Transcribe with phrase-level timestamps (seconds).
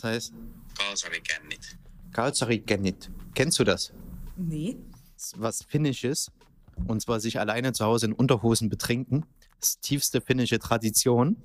[0.00, 0.34] Das heißt
[0.78, 1.78] Kalsarikännit.
[2.12, 3.10] Kalsarikännit.
[3.34, 3.92] Kennst du das?
[4.36, 4.78] Nee.
[5.14, 6.30] Das ist was Finnisches.
[6.86, 9.26] Und zwar sich alleine zu Hause in Unterhosen betrinken.
[9.60, 11.36] Das ist tiefste finnische Tradition.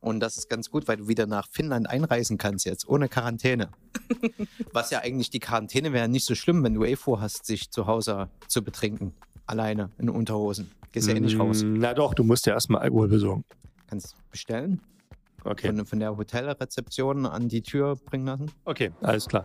[0.00, 3.68] Und das ist ganz gut, weil du wieder nach Finnland einreisen kannst jetzt, ohne Quarantäne.
[4.72, 7.86] Was ja eigentlich die Quarantäne wäre nicht so schlimm, wenn du eh vorhast, sich zu
[7.86, 9.12] Hause zu betrinken.
[9.44, 10.70] Alleine in Unterhosen.
[10.92, 11.62] Gehst ja eh nicht raus.
[11.62, 13.44] Mm, Na doch, du musst ja erstmal Alkohol besorgen.
[13.88, 14.80] Kannst bestellen.
[15.44, 15.68] Okay.
[15.68, 18.50] Von, von der Hotelrezeption an die Tür bringen lassen.
[18.64, 19.44] Okay, alles klar.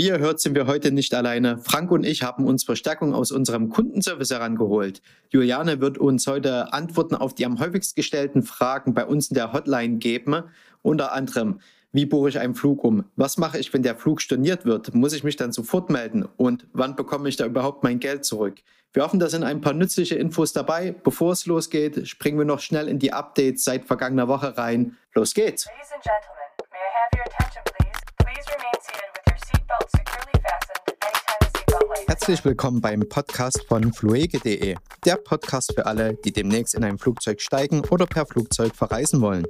[0.00, 1.58] Wie ihr hört, sind wir heute nicht alleine.
[1.58, 5.02] Frank und ich haben uns Verstärkung aus unserem Kundenservice herangeholt.
[5.28, 9.52] Juliane wird uns heute Antworten auf die am häufigst gestellten Fragen bei uns in der
[9.52, 10.44] Hotline geben.
[10.80, 11.60] Unter anderem,
[11.92, 13.04] wie buche ich einen Flug um?
[13.16, 14.94] Was mache ich, wenn der Flug storniert wird?
[14.94, 16.28] Muss ich mich dann sofort melden?
[16.36, 18.58] Und wann bekomme ich da überhaupt mein Geld zurück?
[18.92, 20.92] Wir hoffen, da sind ein paar nützliche Infos dabei.
[20.92, 24.96] Bevor es losgeht, springen wir noch schnell in die Updates seit vergangener Woche rein.
[25.14, 25.66] Los geht's!
[25.66, 27.98] Ladies and gentlemen, may I have your attention, please?
[28.18, 32.08] Please remain seated with your seatbelt securely fastened.
[32.08, 37.40] Herzlich willkommen beim Podcast von fluege.de, der Podcast für alle, die demnächst in ein Flugzeug
[37.40, 39.46] steigen oder per Flugzeug verreisen wollen.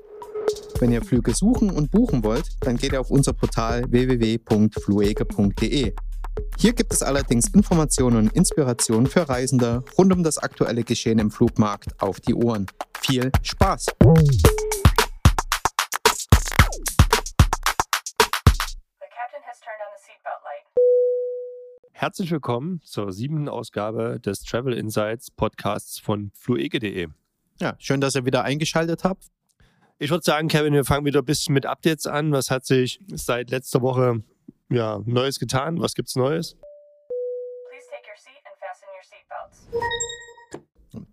[0.79, 5.95] Wenn ihr Flüge suchen und buchen wollt, dann geht ihr auf unser Portal www.fluege.de.
[6.59, 11.31] Hier gibt es allerdings Informationen und Inspirationen für Reisende rund um das aktuelle Geschehen im
[11.31, 12.67] Flugmarkt auf die Ohren.
[13.01, 13.87] Viel Spaß!
[21.93, 27.09] Herzlich willkommen zur siebten Ausgabe des Travel Insights Podcasts von fluege.de.
[27.61, 29.25] Ja, schön, dass ihr wieder eingeschaltet habt.
[30.03, 32.33] Ich würde sagen, Kevin, wir fangen wieder ein bisschen mit Updates an.
[32.33, 34.23] Was hat sich seit letzter Woche
[34.71, 35.79] ja, Neues getan?
[35.79, 36.57] Was gibt's Neues?
[37.69, 39.69] Please take your seat and fasten your seatbelts.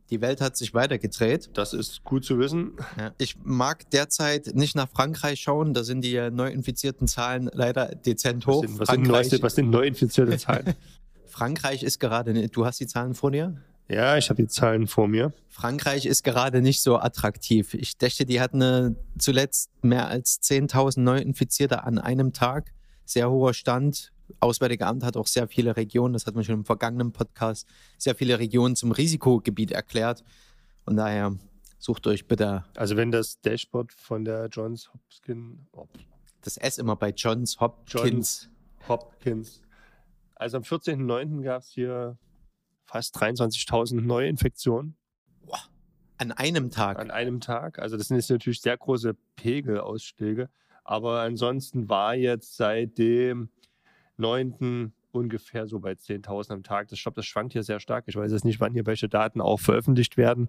[0.09, 1.49] Die Welt hat sich weitergedreht.
[1.55, 2.77] Das ist gut zu wissen.
[2.97, 7.87] Ja, ich mag derzeit nicht nach Frankreich schauen, da sind die äh, neuinfizierten Zahlen leider
[7.93, 8.61] dezent Was hoch.
[8.61, 10.75] sind, was sind, Frankreich, neueste, was sind neuinfizierte Zahlen?
[11.25, 13.61] Frankreich ist gerade, ne- du hast die Zahlen vor dir?
[13.89, 15.33] Ja, ich habe die Zahlen vor mir.
[15.47, 17.73] Frankreich ist gerade nicht so attraktiv.
[17.73, 22.73] Ich dachte, die hatten zuletzt mehr als 10.000 Neuinfizierte an einem Tag.
[23.05, 24.11] Sehr hoher Stand.
[24.41, 27.65] Auswärtige Amt hat auch sehr viele Regionen, das hat man schon im vergangenen Podcast,
[27.97, 30.23] sehr viele Regionen zum Risikogebiet erklärt.
[30.83, 31.33] Von daher
[31.79, 35.89] sucht euch bitte Also wenn das Dashboard von der Johns Hopkins, Hop-
[36.41, 38.49] das S immer bei Johns Hopkins.
[38.89, 39.61] Hopkins.
[40.35, 41.41] Also am 14.09.
[41.43, 42.17] gab es hier
[42.87, 44.95] fast 23.000 Neuinfektionen
[46.17, 46.97] An einem Tag.
[46.99, 47.77] an einem Tag.
[47.77, 50.49] Also das sind jetzt natürlich sehr große Pegelausschläge.
[50.83, 53.49] Aber ansonsten war jetzt seit dem
[54.17, 54.93] 9.
[55.11, 56.87] ungefähr so bei 10.000 am Tag.
[56.87, 58.05] Das, ich glaube, das schwankt hier sehr stark.
[58.07, 60.47] Ich weiß jetzt nicht, wann hier welche Daten auch veröffentlicht werden.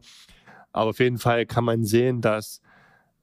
[0.72, 2.62] Aber auf jeden Fall kann man sehen, dass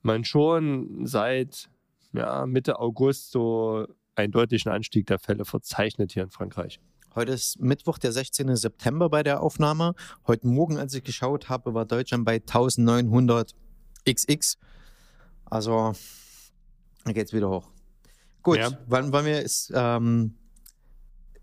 [0.01, 1.69] man schon seit
[2.13, 6.79] ja, Mitte August so einen deutlichen Anstieg der Fälle verzeichnet hier in Frankreich.
[7.15, 8.55] Heute ist Mittwoch, der 16.
[8.57, 9.95] September bei der Aufnahme.
[10.27, 13.55] Heute Morgen, als ich geschaut habe, war Deutschland bei 1900
[14.09, 14.57] XX.
[15.45, 15.93] Also,
[17.05, 17.69] da geht's wieder hoch.
[18.43, 18.69] Gut, Ja.
[18.87, 19.71] wann wollen wir es?
[19.73, 20.35] Ähm,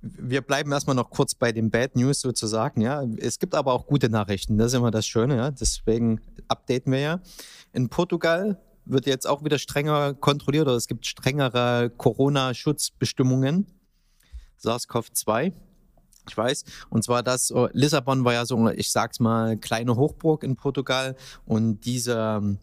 [0.03, 2.81] wir bleiben erstmal noch kurz bei den Bad News sozusagen.
[2.83, 4.59] Ja, es gibt aber auch gute Nachrichten.
[4.59, 5.37] Das ist immer das Schöne.
[5.37, 7.21] Ja, deswegen updaten wir ja.
[7.73, 13.67] In Portugal wird jetzt auch wieder strenger kontrolliert oder es gibt strengere Corona-Schutzbestimmungen.
[14.63, 15.53] SARS-CoV-2.
[16.29, 16.65] Ich weiß.
[16.89, 21.17] Und zwar das, äh, Lissabon war ja so, ich sag's mal, kleine Hochburg in Portugal.
[21.45, 22.59] Und diese ähm,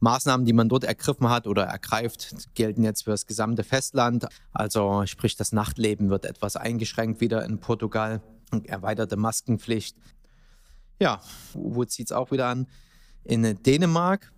[0.00, 4.26] Maßnahmen, die man dort ergriffen hat oder ergreift, gelten jetzt für das gesamte Festland.
[4.52, 8.22] Also sprich, das Nachtleben wird etwas eingeschränkt wieder in Portugal.
[8.64, 9.96] Erweiterte Maskenpflicht.
[11.00, 11.20] Ja,
[11.54, 12.66] wo zieht's auch wieder an?
[13.24, 14.32] In Dänemark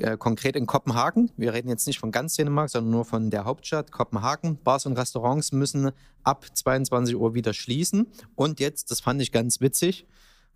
[0.00, 1.30] äh, konkret in Kopenhagen.
[1.36, 4.58] Wir reden jetzt nicht von ganz Dänemark, sondern nur von der Hauptstadt Kopenhagen.
[4.62, 5.90] Bars und Restaurants müssen
[6.22, 8.06] ab 22 Uhr wieder schließen.
[8.34, 10.06] Und jetzt, das fand ich ganz witzig,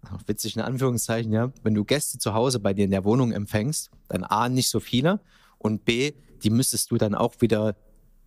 [0.02, 3.32] ach, witzig in Anführungszeichen, ja, wenn du Gäste zu Hause bei dir in der Wohnung
[3.32, 5.20] empfängst, dann A, nicht so viele
[5.58, 6.12] und B,
[6.42, 7.76] die müsstest du dann auch wieder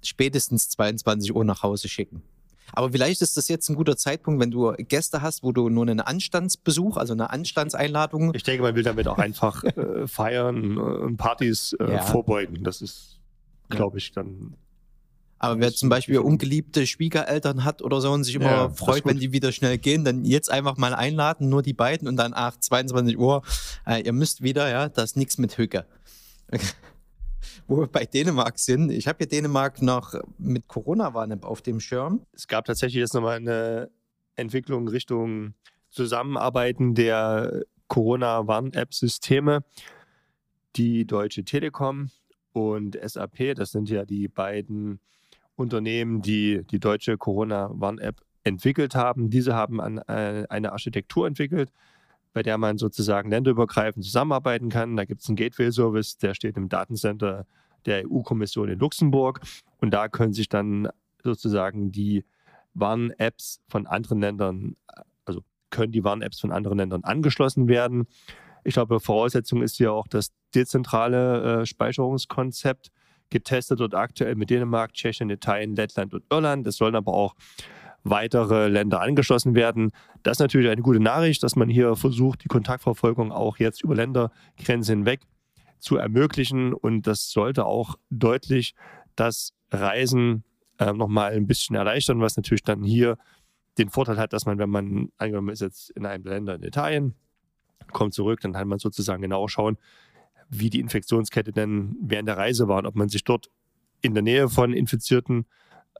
[0.02, 2.22] spätestens 22 Uhr nach Hause schicken.
[2.72, 5.84] Aber vielleicht ist das jetzt ein guter Zeitpunkt, wenn du Gäste hast, wo du nur
[5.84, 10.80] einen Anstandsbesuch, also eine Anstandseinladung Ich denke, man will damit auch einfach äh, feiern äh,
[10.80, 12.02] und Partys äh, Ja.
[12.02, 12.64] vorbeugen.
[12.64, 13.20] Das ist,
[13.70, 14.56] glaube ich, dann.
[15.40, 19.20] Aber wer zum Beispiel ungeliebte Schwiegereltern hat oder so und sich immer Ja, freut, wenn
[19.20, 22.56] die wieder schnell gehen, dann jetzt einfach mal einladen, nur die beiden und dann, ach,
[22.58, 23.44] 22 Uhr,
[23.86, 25.86] äh, ihr müsst wieder, ja, das ist nichts mit Hücke.
[27.68, 32.26] Wo wir bei Dänemark sind, ich habe hier Dänemark noch mit Corona-Warn-App auf dem Schirm.
[32.34, 33.90] Es gab tatsächlich jetzt nochmal eine
[34.36, 35.54] Entwicklung Richtung
[35.90, 39.64] Zusammenarbeiten der Corona-Warn-App-Systeme,
[40.76, 42.10] die Deutsche Telekom
[42.52, 45.00] und SAP, das sind ja die beiden
[45.56, 49.30] Unternehmen, die die deutsche Corona-Warn-App entwickelt haben.
[49.30, 51.72] Diese haben äh, eine Architektur entwickelt,
[52.34, 54.98] bei der man sozusagen länderübergreifend zusammenarbeiten kann.
[54.98, 57.46] Da gibt es einen Gateway-Service, der steht im Datencenter
[57.86, 59.42] der EU-Kommission in Luxemburg.
[59.78, 60.90] Und da können sich dann
[61.24, 62.26] sozusagen die
[62.74, 64.76] Warn-Apps von anderen Ländern,
[65.26, 68.08] also können die Warn-Apps von anderen Ländern angeschlossen werden.
[68.64, 72.92] Ich glaube, Voraussetzung ist hier auch das dezentrale äh, Speicherungskonzept.
[73.30, 76.66] Getestet wird aktuell mit Dänemark, Tschechien, Italien, Lettland und Irland.
[76.68, 77.36] Es sollen aber auch
[78.04, 79.92] weitere Länder angeschlossen werden.
[80.24, 83.96] Das ist natürlich eine gute Nachricht, dass man hier versucht, die Kontaktverfolgung auch jetzt über
[83.96, 85.22] Ländergrenzen hinweg
[85.80, 86.74] zu ermöglichen.
[86.74, 88.76] Und das sollte auch deutlich
[89.16, 90.44] das Reisen
[90.80, 93.18] äh, nochmal ein bisschen erleichtern, was natürlich dann hier
[93.78, 97.16] den Vorteil hat, dass man, wenn man angenommen ist jetzt in einem Länder in Italien,
[97.92, 99.78] kommt zurück, dann kann man sozusagen genau schauen,
[100.50, 103.50] wie die Infektionskette denn während der Reise war und ob man sich dort
[104.02, 105.46] in der Nähe von Infizierten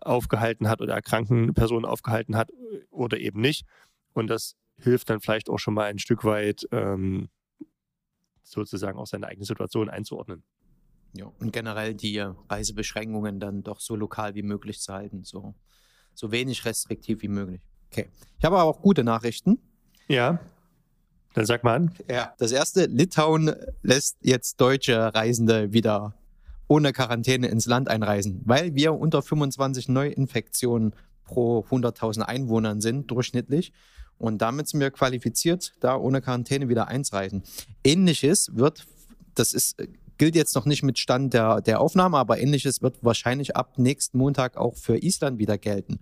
[0.06, 2.50] aufgehalten hat oder erkrankten Personen aufgehalten hat
[2.90, 3.66] oder eben nicht.
[4.14, 7.30] Und das hilft dann vielleicht auch schon mal ein Stück weit ähm,
[8.44, 10.44] sozusagen auch seine eigene Situation einzuordnen.
[11.16, 12.20] Ja, und generell die
[12.50, 15.54] Reisebeschränkungen dann doch so lokal wie möglich zu halten, so,
[16.14, 17.62] so wenig restriktiv wie möglich.
[17.92, 18.10] Okay.
[18.40, 19.60] Ich habe aber auch gute Nachrichten.
[20.08, 20.40] Ja.
[21.36, 21.96] Dann sag mal an.
[22.10, 22.34] Ja.
[22.40, 26.16] Das erste, Litauen lässt jetzt deutsche Reisende wieder
[26.68, 30.96] ohne Quarantäne ins Land einreisen, weil wir unter 25 Neuinfektionen
[31.26, 33.74] pro 100.000 Einwohnern sind, durchschnittlich.
[34.18, 37.44] Und damit sind wir qualifiziert, da ohne Quarantäne wieder einzureisen.
[37.84, 38.86] Ähnliches wird,
[39.36, 39.78] das ist,
[40.18, 44.18] gilt jetzt noch nicht mit Stand der, der Aufnahme, aber ähnliches wird wahrscheinlich ab nächsten
[44.18, 46.00] Montag auch für Island wieder gelten.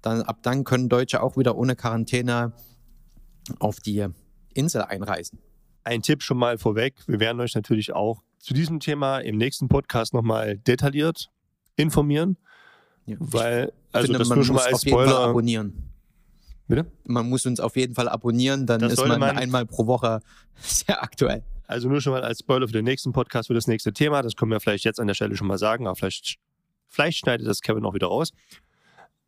[0.00, 2.52] Dann, ab dann können Deutsche auch wieder ohne Quarantäne
[3.58, 4.06] auf die
[4.54, 5.38] Insel einreisen.
[5.84, 6.94] Ein Tipp schon mal vorweg.
[7.06, 11.28] Wir werden euch natürlich auch zu diesem Thema im nächsten Podcast nochmal detailliert
[11.76, 12.36] informieren.
[13.06, 13.16] Ja.
[13.18, 15.28] Weil, also finde, das man nur schon mal muss als auf jeden Fall Spoiler.
[15.28, 15.88] abonnieren.
[16.68, 16.86] Bitte?
[17.04, 20.20] Man muss uns auf jeden Fall abonnieren, dann Das ist man, man- einmal pro Woche
[20.60, 21.42] sehr aktuell.
[21.66, 24.22] Also nur schon mal als Spoiler für den nächsten Podcast, für das nächste Thema.
[24.22, 26.36] Das können wir vielleicht jetzt an der Stelle schon mal sagen, aber vielleicht,
[26.86, 28.30] vielleicht schneidet das Kevin auch wieder raus.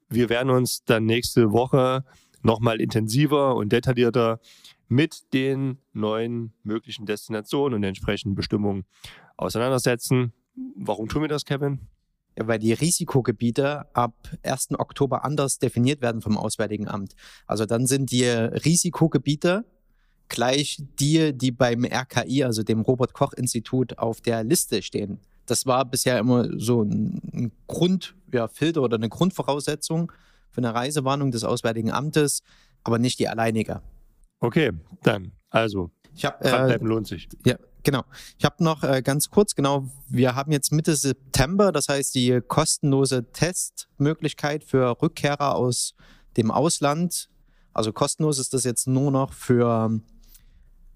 [0.08, 2.04] Wir werden uns dann nächste Woche
[2.42, 4.38] nochmal intensiver und detaillierter
[4.88, 8.84] mit den neuen möglichen Destinationen und den entsprechenden Bestimmungen
[9.36, 10.32] auseinandersetzen.
[10.76, 11.80] Warum tun wir das, Kevin?
[12.36, 14.78] Weil die Risikogebiete ab 1.
[14.78, 17.14] Oktober anders definiert werden vom Auswärtigen Amt.
[17.46, 19.64] Also dann sind die Risikogebiete
[20.28, 25.20] gleich die, die beim RKI, also dem Robert-Koch-Institut, auf der Liste stehen.
[25.46, 30.10] Das war bisher immer so ein Grundfilter ja, oder eine Grundvoraussetzung
[30.50, 32.42] für eine Reisewarnung des Auswärtigen Amtes,
[32.82, 33.82] aber nicht die alleinige.
[34.44, 37.28] Okay, dann, also, Ich habe äh, dranbleiben lohnt sich.
[37.44, 38.02] Ja, genau.
[38.38, 42.40] Ich habe noch äh, ganz kurz, genau, wir haben jetzt Mitte September, das heißt die
[42.46, 45.94] kostenlose Testmöglichkeit für Rückkehrer aus
[46.36, 47.28] dem Ausland.
[47.72, 50.02] Also kostenlos ist das jetzt nur noch für ähm,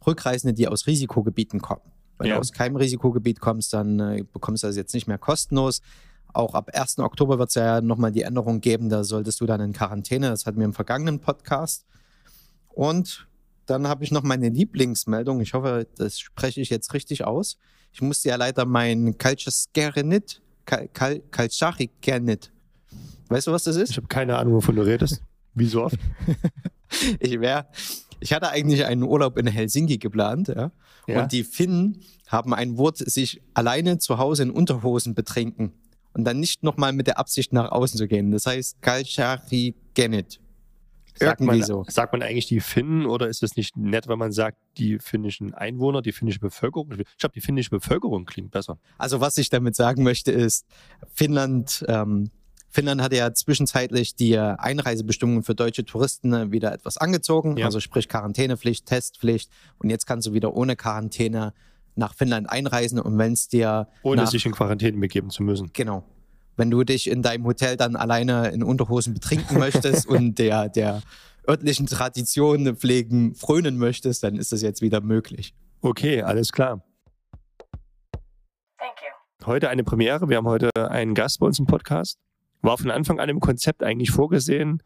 [0.07, 1.83] Rückreisende, die aus Risikogebieten kommen.
[2.19, 2.35] Wenn Ja.
[2.35, 5.81] du aus keinem Risikogebiet kommst, dann äh, bekommst du das jetzt nicht mehr kostenlos.
[6.33, 6.99] Auch ab 1.
[6.99, 10.29] Oktober wird es ja nochmal die Änderung geben, da solltest du dann in Quarantäne.
[10.31, 11.87] Das hatten wir im vergangenen Podcast.
[12.69, 13.28] Und
[13.69, 15.41] dann habe ich noch meine Lieblingsmeldung.
[15.41, 17.59] Ich hoffe, das spreche ich jetzt richtig aus.
[17.93, 22.53] Ich musste ja leider mein Kalchaskerinit, Kalchachikernit.
[23.29, 23.91] Weißt du, was das ist?
[23.91, 25.23] Ich habe keine Ahnung, wovon du redest.
[25.55, 25.99] Wie so oft.
[27.21, 27.67] Ich wäre,
[28.19, 30.73] ich hatte eigentlich einen Urlaub in Helsinki geplant, ja.
[31.07, 31.23] Ja.
[31.23, 35.73] Und die Finnen haben ein Wort, sich alleine zu Hause in Unterhosen betrinken
[36.15, 38.31] und dann nicht nochmal mit der Absicht nach außen zu gehen.
[38.31, 40.41] Das heißt Kalcharigenit.
[41.19, 41.85] Sagt man, so.
[41.89, 45.55] sagt man eigentlich die Finnen oder ist es nicht nett, wenn man sagt, die finnischen
[45.55, 46.91] Einwohner, die finnische Bevölkerung?
[46.93, 48.79] Ich glaube, die finnische Bevölkerung klingt besser.
[48.99, 50.67] Also was ich damit sagen möchte ist,
[51.13, 52.31] Finnland, ähm,
[52.71, 57.67] Finnland hatte ja zwischenzeitlich die äh, Einreisebestimmungen für deutsche Touristen äh, wieder etwas angezogen, Ja.
[57.67, 61.55] also sprich Quarantänepflicht, Testpflicht und jetzt kannst du wieder ohne Quarantäne
[61.95, 65.71] nach Finnland einreisen und wenn es dir Ohne nach, sich in Quarantäne begeben zu müssen.
[65.73, 66.05] genau,
[66.59, 71.03] wenn du dich in deinem Hotel dann alleine in Unterhosen betrinken möchtest und der der
[71.49, 75.55] örtlichen Tradition pflegen frönen möchtest, dann ist das jetzt wieder möglich.
[75.81, 76.85] Okay, alles klar.
[78.79, 79.47] Thank you.
[79.47, 80.29] Heute eine Premiere.
[80.29, 82.19] Wir haben heute einen Gast bei uns im Podcast.
[82.61, 84.83] War von Anfang an im Konzept eigentlich vorgesehen,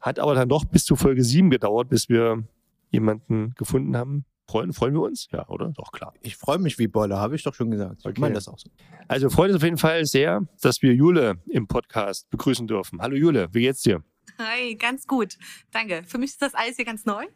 [0.00, 2.44] hat aber dann doch bis zu Folge 7 gedauert, bis wir
[2.90, 4.24] jemanden gefunden haben.
[4.48, 5.28] Freuen, freuen wir uns?
[5.30, 5.68] Ja, oder?
[5.76, 6.14] Doch, klar.
[6.22, 8.00] Ich freue mich wie Bolle, habe ich doch schon gesagt.
[8.00, 8.12] Okay.
[8.14, 8.70] Ich meine das auch so.
[9.06, 13.00] Also freut uns auf jeden Fall sehr, dass wir Jule im Podcast begrüßen dürfen.
[13.02, 14.02] Hallo Jule, wie geht's dir?
[14.38, 15.36] Hi, ganz gut.
[15.70, 16.02] Danke.
[16.06, 17.26] Für mich ist das alles hier ganz neu.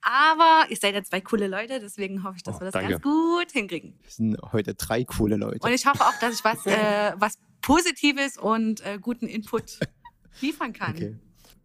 [0.00, 2.92] Aber ihr seid ja zwei coole Leute, deswegen hoffe ich, dass Oh, wir das danke.
[2.92, 3.98] ganz gut hinkriegen.
[4.00, 5.66] Wir sind heute drei coole Leute.
[5.66, 9.78] Und ich hoffe auch, dass ich was, äh, was Positives und äh, guten Input
[10.40, 10.94] liefern kann.
[10.94, 11.16] Okay.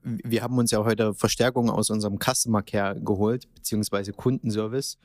[0.03, 4.97] Wir haben uns ja heute Verstärkung aus unserem Customer Care geholt, beziehungsweise Kundenservice,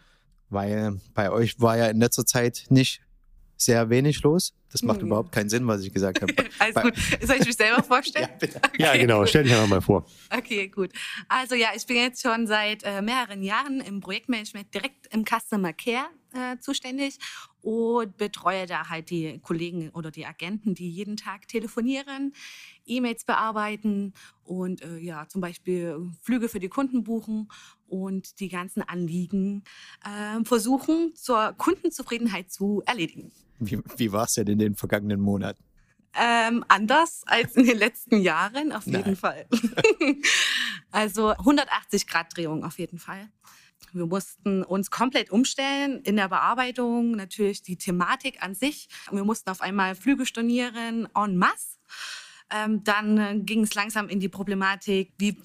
[0.48, 3.02] weil bei euch war ja in letzter Zeit nicht
[3.58, 4.52] sehr wenig los.
[4.70, 5.06] Das macht Hm.
[5.06, 6.32] überhaupt keinen Sinn, was ich gesagt habe.
[6.58, 6.94] Alles Bei- gut.
[7.22, 8.28] Soll ich mich selber vorstellen?
[8.30, 8.60] Ja, bitte.
[8.78, 9.20] Ja, Okay, genau.
[9.20, 9.26] cool.
[9.26, 10.06] Stell dich einfach mal vor.
[10.30, 10.92] Okay, gut.
[11.28, 15.72] Also ja, ich bin jetzt schon seit äh, mehreren Jahren im Projektmanagement direkt im Customer
[15.72, 17.18] Care äh, zuständig
[17.66, 22.32] und betreue da halt die Kollegen oder die Agenten, die jeden Tag telefonieren,
[22.86, 27.48] E-Mails bearbeiten und äh, ja, zum Beispiel Flüge für die Kunden buchen
[27.88, 29.64] und die ganzen Anliegen
[30.04, 33.32] äh, versuchen zur Kundenzufriedenheit zu erledigen.
[33.58, 35.60] Wie, wie war es denn in den vergangenen Monaten?
[36.14, 39.16] Ähm, anders als in den letzten Jahren, auf jeden Nein.
[39.16, 39.46] Fall.
[40.92, 43.28] also 180 Grad Drehung auf jeden Fall.
[43.92, 48.88] Wir mussten uns komplett umstellen in der Bearbeitung, natürlich die Thematik an sich.
[49.10, 51.78] Wir mussten auf einmal Flüge stornieren en masse.
[52.50, 55.36] Ähm, dann äh, ging es langsam in die Problematik, wie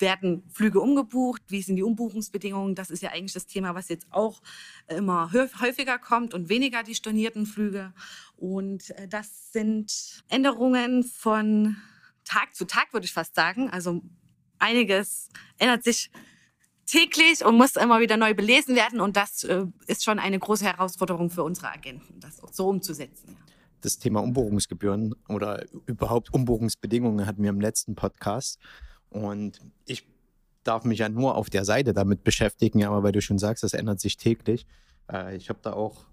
[0.00, 2.74] werden Flüge umgebucht, wie sind die Umbuchungsbedingungen.
[2.74, 4.40] Das ist ja eigentlich das Thema, was jetzt auch
[4.86, 7.92] immer häufiger kommt und weniger die stornierten Flüge.
[8.36, 11.76] Und äh, das sind Änderungen von
[12.24, 13.70] Tag zu Tag, würde ich fast sagen.
[13.70, 14.02] Also
[14.58, 16.10] einiges ändert sich
[16.88, 19.00] täglich und muss immer wieder neu belesen werden.
[19.00, 23.36] Und das äh, ist schon eine große Herausforderung für unsere Agenten, das so umzusetzen.
[23.80, 28.58] Das Thema Umbuchungsgebühren oder überhaupt Umbuchungsbedingungen hatten wir im letzten Podcast.
[29.10, 30.04] Und ich
[30.64, 33.72] darf mich ja nur auf der Seite damit beschäftigen, aber weil du schon sagst, das
[33.74, 34.66] ändert sich täglich.
[35.10, 36.06] Äh, ich habe da auch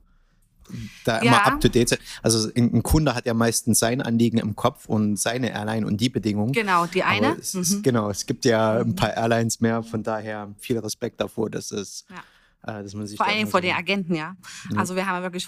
[1.03, 1.43] da immer Ja.
[1.45, 1.97] up to date.
[2.23, 6.09] Also ein, Kunde hat ja meistens sein Anliegen im Kopf und seine Airline und die
[6.09, 6.53] Bedingungen.
[6.53, 7.35] Genau, die eine.
[7.39, 7.81] Es ist, Mhm.
[7.83, 12.05] genau, es gibt ja ein paar Airlines mehr, von daher viel Respekt davor, dass es,
[12.09, 12.79] Ja.
[12.79, 14.35] äh, dass man sich Vor allem immer vor den Agenten, ja.
[14.71, 14.77] Ja.
[14.79, 15.47] Also wir haben wirklich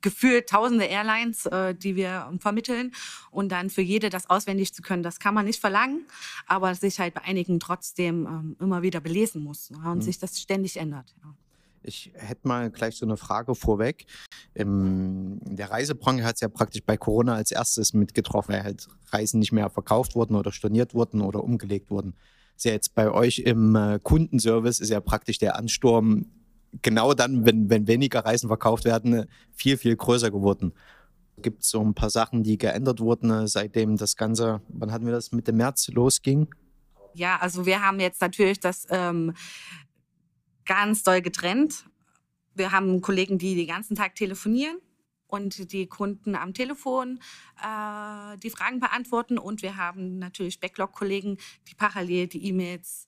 [0.00, 2.92] gefühlt tausende Airlines, äh, die wir vermitteln.
[3.30, 6.02] Und dann für jede das auswendig zu können, das kann man nicht verlangen,
[6.46, 10.02] aber sich halt bei einigen trotzdem ähm, immer wieder belesen muss ja, und Mhm.
[10.02, 11.14] sich das ständig ändert.
[11.22, 11.34] Ja.
[11.82, 14.06] Ich hätte mal gleich so eine Frage vorweg.
[14.54, 19.38] In der Reisebranche hat es ja praktisch bei Corona als erstes mitgetroffen, weil halt Reisen
[19.38, 22.14] nicht mehr verkauft wurden oder storniert wurden oder umgelegt wurden.
[22.56, 26.26] Ist ja jetzt bei euch im äh, Kundenservice ist ja praktisch der Ansturm
[26.82, 30.72] genau dann, wenn, wenn weniger Reisen verkauft werden, äh, viel, viel größer geworden.
[31.40, 35.06] Gibt es so ein paar Sachen, die geändert wurden, äh, seitdem das Ganze, wann hatten
[35.06, 36.48] wir das, Mitte März losging?
[37.14, 39.34] Ja, also wir haben jetzt natürlich das ähm,
[40.68, 41.86] ganz doll getrennt.
[42.54, 44.78] Wir haben Kollegen, die den ganzen Tag telefonieren
[45.26, 47.18] und die Kunden am Telefon
[47.62, 49.38] äh, die Fragen beantworten.
[49.38, 53.06] Und wir haben natürlich Backlog-Kollegen, die parallel die E-Mails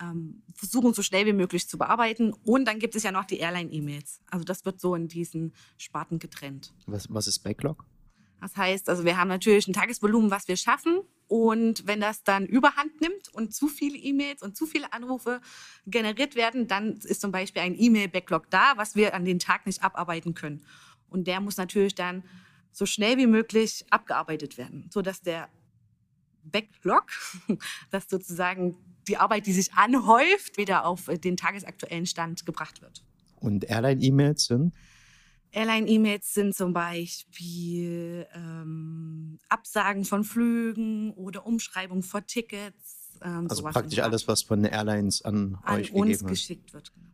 [0.00, 2.32] ähm, versuchen, so schnell wie möglich zu bearbeiten.
[2.44, 4.20] Und dann gibt es ja noch die Airline-E-Mails.
[4.30, 6.72] Also das wird so in diesen Sparten getrennt.
[6.86, 7.84] Was, was ist Backlog?
[8.40, 11.00] Das heißt, also wir haben natürlich ein Tagesvolumen, was wir schaffen.
[11.34, 15.40] Und wenn das dann überhand nimmt und zu viele E-Mails und zu viele Anrufe
[15.84, 19.82] generiert werden, dann ist zum Beispiel ein E-Mail-Backlog da, was wir an den Tag nicht
[19.82, 20.64] abarbeiten können.
[21.08, 22.22] Und der muss natürlich dann
[22.70, 25.48] so schnell wie möglich abgearbeitet werden, sodass der
[26.44, 27.06] Backlog,
[27.90, 28.76] dass sozusagen
[29.08, 33.02] die Arbeit, die sich anhäuft, wieder auf den tagesaktuellen Stand gebracht wird.
[33.40, 34.72] Und Airline-E-Mails sind?
[35.54, 43.18] Airline-E-Mails sind zum Beispiel ähm, Absagen von Flügen oder Umschreibung von Tickets.
[43.22, 46.74] Ähm, Also sowas praktisch alles, was von den Airlines an, an euch uns gegeben geschickt
[46.74, 46.92] wird.
[46.92, 47.04] Genau.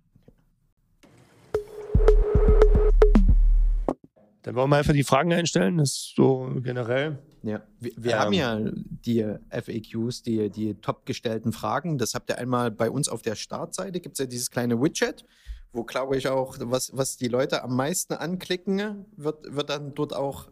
[4.43, 5.77] Dann wollen wir einfach die Fragen einstellen.
[5.77, 7.19] Das ist so generell.
[7.43, 8.19] Ja, wir, wir Ähm.
[8.19, 11.99] haben ja die FAQs, die, die top gestellten Fragen.
[11.99, 15.27] Das habt ihr einmal bei uns auf der Startseite, gibt es ja dieses kleine Widget,
[15.73, 20.15] wo glaube ich auch, was, was die Leute am meisten anklicken, wird, wird dann dort
[20.15, 20.51] auch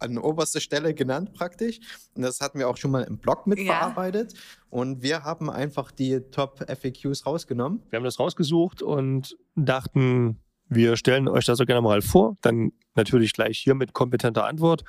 [0.00, 1.80] an oberster Stelle genannt praktisch.
[2.14, 4.34] Und das hatten wir auch schon mal im Blog mitbearbeitet.
[4.70, 7.82] Und wir haben einfach die Top FAQs rausgenommen.
[7.90, 12.36] Wir haben das rausgesucht und dachten, wir stellen euch das so gerne mal vor.
[12.42, 14.84] Dann natürlich gleich hier mit kompetenter Antwort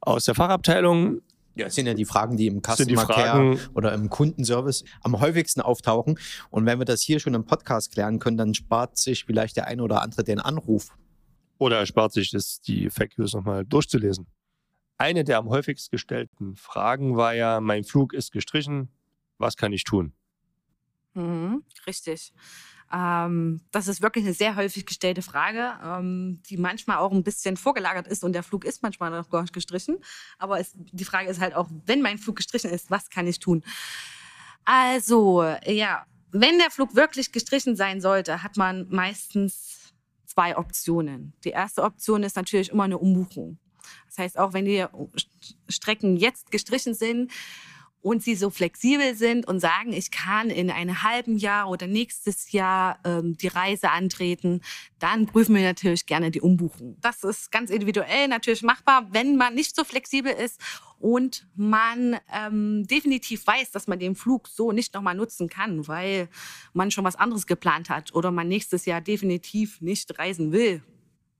[0.00, 1.20] aus der Fachabteilung.
[1.54, 5.60] Ja, das sind ja die Fragen, die im Customer Care oder im Kundenservice am häufigsten
[5.60, 6.18] auftauchen.
[6.50, 9.66] Und wenn wir das hier schon im Podcast klären können, dann spart sich vielleicht der
[9.66, 10.88] eine oder andere den Anruf.
[11.58, 14.26] oder erspart sich es, die FAQs nochmal durchzulesen.
[14.98, 18.88] Eine der am häufigst gestellten Fragen war ja, mein Flug ist gestrichen,
[19.38, 20.12] was kann ich tun?
[21.14, 22.32] Mhm, richtig.
[22.92, 27.56] Ähm, das ist wirklich eine sehr häufig gestellte Frage, ähm, die manchmal auch ein bisschen
[27.56, 29.98] vorgelagert ist und der Flug ist manchmal noch gar nicht gestrichen.
[30.38, 33.38] Aber es, die Frage ist halt auch, wenn mein Flug gestrichen ist, was kann ich
[33.38, 33.64] tun?
[34.64, 39.94] Also, ja, wenn der Flug wirklich gestrichen sein sollte, hat man meistens
[40.26, 41.32] zwei Optionen.
[41.44, 43.58] Die erste Option ist natürlich immer eine Umbuchung.
[44.06, 44.84] Das heißt, auch wenn die
[45.68, 47.32] Strecken jetzt gestrichen sind,
[48.02, 52.50] und sie so flexibel sind und sagen, ich kann in einem halben Jahr oder nächstes
[52.52, 54.60] Jahr ähm, die Reise antreten,
[54.98, 56.96] dann prüfen wir natürlich gerne die Umbuchung.
[57.00, 60.60] Das ist ganz individuell natürlich machbar, wenn man nicht so flexibel ist
[60.98, 66.28] und man ähm, definitiv weiß, dass man den Flug so nicht nochmal nutzen kann, weil
[66.72, 70.82] man schon was anderes geplant hat oder man nächstes Jahr definitiv nicht reisen will,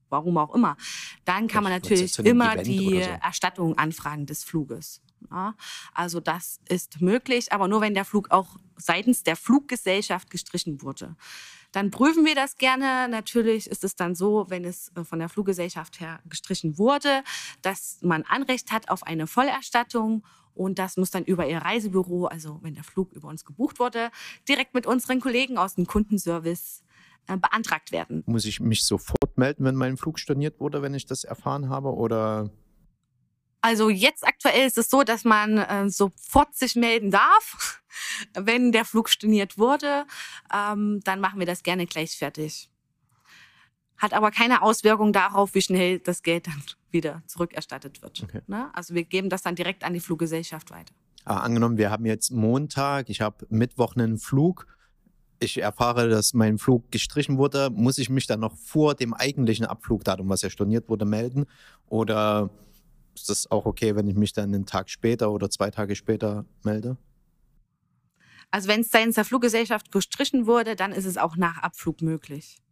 [0.08, 0.76] warum auch immer,
[1.24, 3.10] dann kann man natürlich immer die so.
[3.22, 5.00] Erstattung anfragen des Fluges.
[5.32, 5.54] Ja,
[5.94, 11.16] also das ist möglich, aber nur wenn der Flug auch seitens der Fluggesellschaft gestrichen wurde.
[11.70, 13.08] Dann prüfen wir das gerne.
[13.08, 17.24] Natürlich ist es dann so, wenn es äh, von der Fluggesellschaft her gestrichen wurde,
[17.62, 20.22] dass man Anrecht hat auf eine Vollerstattung
[20.54, 24.10] und das muss dann über Ihr Reisebüro, also wenn der Flug über uns gebucht wurde,
[24.46, 26.84] direkt mit unseren Kollegen aus dem Kundenservice
[27.26, 28.22] äh, beantragt werden.
[28.26, 31.94] Muss ich mich sofort melden, wenn mein Flug storniert wurde, wenn ich das erfahren habe?
[31.94, 32.50] Oder
[33.62, 37.82] also jetzt aktuell ist es so, dass man äh, sofort sich melden darf,
[38.34, 40.04] wenn der Flug storniert wurde.
[40.52, 42.68] Ähm, dann machen wir das gerne gleich fertig.
[43.96, 48.22] Hat aber keine Auswirkung darauf, wie schnell das Geld dann wieder zurückerstattet wird.
[48.24, 48.42] Okay.
[48.48, 48.68] Ne?
[48.74, 50.92] Also wir geben das dann direkt an die Fluggesellschaft weiter.
[51.24, 54.66] Ah, angenommen, wir haben jetzt Montag, ich habe Mittwoch einen Flug.
[55.38, 57.70] Ich erfahre, dass mein Flug gestrichen wurde.
[57.70, 61.46] Muss ich mich dann noch vor dem eigentlichen Abflugdatum, was ja storniert wurde, melden?
[61.86, 62.50] Oder
[63.14, 66.44] ist das auch okay, wenn ich mich dann einen Tag später oder zwei Tage später
[66.62, 66.96] melde?
[68.50, 72.62] Also wenn es seitens der Fluggesellschaft gestrichen wurde, dann ist es auch nach Abflug möglich.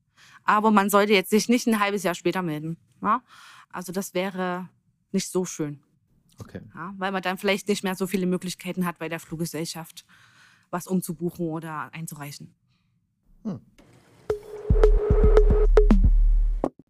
[0.44, 2.76] Aber man sollte jetzt sich nicht ein halbes Jahr später melden.
[3.02, 3.23] Ja?
[3.70, 4.68] Also das wäre
[5.12, 5.80] nicht so schön.
[6.38, 6.61] Okay.
[6.75, 10.04] Ja, weil man dann vielleicht nicht mehr so viele Möglichkeiten hat bei der Fluggesellschaft,
[10.70, 12.54] was umzubuchen oder einzureichen.
[13.44, 13.61] Hm.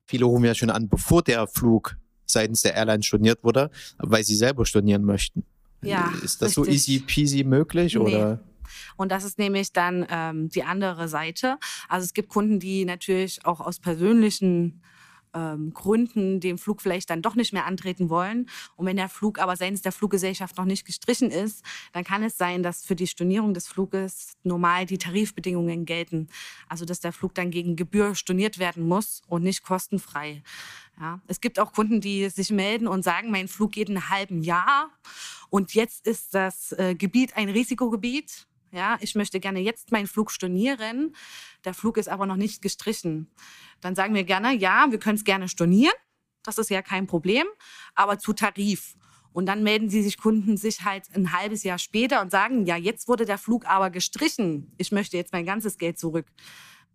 [0.07, 1.97] Viele rufen ja schon an, bevor der Flug
[2.33, 5.45] seitens der Airline storniert wurde, weil sie selber stornieren möchten.
[5.83, 6.65] Ja, ist das richtig.
[6.65, 8.01] so easy peasy möglich nee.
[8.01, 8.41] oder?
[8.97, 11.59] Und das ist nämlich dann ähm, die andere Seite.
[11.89, 14.83] Also es gibt Kunden, die natürlich auch aus persönlichen
[15.35, 18.49] ähm, Gründen den Flug vielleicht dann doch nicht mehr antreten wollen.
[18.77, 22.37] Und wenn der Flug aber seitens der Fluggesellschaft noch nicht gestrichen ist, dann kann es
[22.37, 26.29] sein, dass für die Stornierung des Fluges normal die Tarifbedingungen gelten.
[26.69, 30.43] Also dass der Flug dann gegen Gebühr storniert werden muss und nicht kostenfrei.
[30.99, 34.11] Ja, es gibt auch Kunden, die sich melden und sagen, mein Flug geht in einem
[34.11, 34.91] halben Jahr
[35.49, 38.47] und jetzt ist das äh, Gebiet ein Risikogebiet.
[38.73, 41.15] Ja, ich möchte gerne jetzt meinen Flug stornieren.
[41.65, 43.31] Der Flug ist aber noch nicht gestrichen.
[43.81, 45.95] Dann sagen wir gerne, ja, wir können es gerne stornieren.
[46.43, 47.47] Das ist ja kein Problem,
[47.95, 48.97] aber zu Tarif.
[49.33, 52.77] Und dann melden sie sich Kunden sich halt ein halbes Jahr später und sagen, ja,
[52.77, 54.73] jetzt wurde der Flug aber gestrichen.
[54.77, 56.27] Ich möchte jetzt mein ganzes Geld zurück.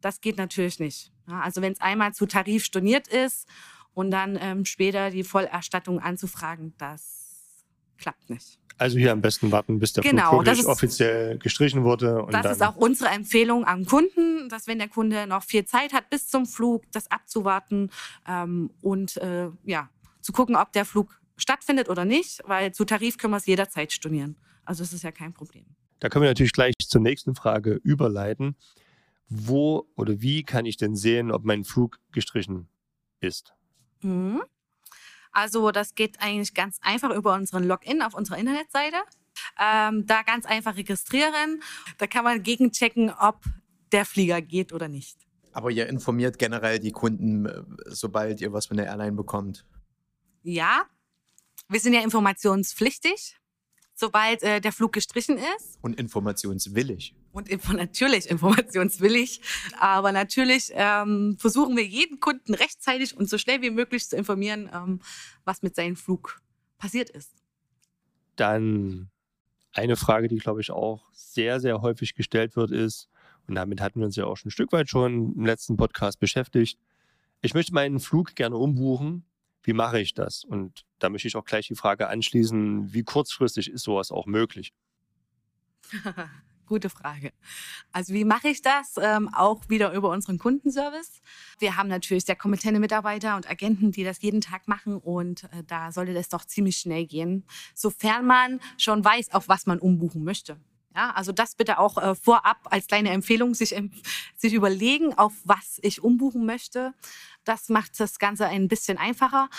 [0.01, 1.11] Das geht natürlich nicht.
[1.27, 3.47] Also wenn es einmal zu Tarif storniert ist
[3.93, 7.65] und dann ähm, später die Vollerstattung anzufragen, das
[7.97, 8.59] klappt nicht.
[8.77, 12.25] Also hier am besten warten, bis der genau, Flug wirklich ist, offiziell gestrichen wurde.
[12.29, 16.09] das ist auch unsere Empfehlung am Kunden, dass wenn der Kunde noch viel Zeit hat
[16.09, 17.89] bis zum Flug, das abzuwarten
[18.27, 19.89] ähm, und äh, ja,
[20.21, 23.93] zu gucken, ob der Flug stattfindet oder nicht, weil zu Tarif können wir es jederzeit
[23.93, 24.35] stornieren.
[24.65, 25.65] Also das ist ja kein Problem.
[25.99, 28.55] Da können wir natürlich gleich zur nächsten Frage überleiten.
[29.29, 32.67] Wo oder wie kann ich denn sehen, ob mein Flug gestrichen
[33.21, 33.53] ist?
[34.01, 34.41] Mhm.
[35.36, 38.98] Also das geht eigentlich ganz einfach über unseren Login auf unserer Internetseite.
[39.60, 41.62] Ähm, da ganz einfach registrieren.
[41.98, 43.43] Da kann man gegenchecken, ob
[43.91, 45.17] der Flieger geht oder nicht.
[45.52, 49.65] Aber ihr informiert generell die Kunden, äh, sobald ihr was von der Airline bekommt?
[50.41, 50.84] Ja,
[51.67, 53.38] wir sind ja informationspflichtig
[53.95, 55.80] sobald äh, der Flug gestrichen ist.
[55.82, 57.15] Und informationswillig.
[57.36, 59.41] Und natürlich informationswillig.
[59.80, 64.69] Aber natürlich ähm, versuchen wir jeden Kunden rechtzeitig und so schnell wie möglich zu informieren,
[64.74, 65.02] ähm,
[65.43, 66.41] was mit seinem Flug
[66.78, 67.32] passiert ist.
[68.36, 69.10] Dann
[69.74, 73.10] eine Frage, die, glaube ich, auch sehr, sehr häufig gestellt wird, ist,
[73.48, 76.19] und damit hatten wir uns ja auch schon ein Stück weit schon im letzten Podcast
[76.19, 76.80] beschäftigt,
[77.41, 79.26] ich möchte meinen Flug gerne umbuchen
[79.65, 80.43] wie mache ich das?
[80.43, 84.74] Und da möchte ich auch gleich die Frage anschließen, wie kurzfristig ist sowas auch möglich?
[86.67, 87.32] Gute Frage.
[87.91, 88.95] Also wie mache ich das?
[88.99, 91.21] Ähm, auch wieder über unseren Kundenservice.
[91.60, 95.63] Wir haben natürlich sehr kompetente Mitarbeiter und Agenten, die das jeden Tag machen und äh,
[95.67, 100.23] da sollte das doch ziemlich schnell gehen, sofern man schon weiß, auf was man umbuchen
[100.23, 100.58] möchte.
[100.95, 103.91] Ja, also das bitte auch äh, vorab als kleine Empfehlung sich, em-
[104.38, 106.93] sich überlegen, auf was ich umbuchen möchte.
[107.43, 109.49] Das macht das Ganze ein bisschen einfacher.